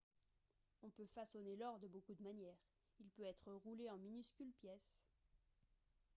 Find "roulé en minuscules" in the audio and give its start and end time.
3.51-4.51